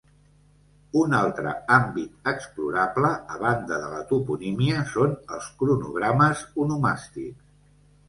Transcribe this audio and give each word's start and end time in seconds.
Un 1.01 1.11
altre 1.17 1.51
àmbit 1.75 2.31
explorable, 2.31 3.13
a 3.37 3.39
banda 3.45 3.79
de 3.85 3.93
la 3.93 4.03
toponímia, 4.15 4.83
són 4.97 5.17
els 5.39 5.55
cronogrames 5.63 6.47
onomàstics. 6.69 7.43